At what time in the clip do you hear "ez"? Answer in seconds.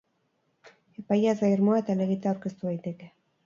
1.35-1.39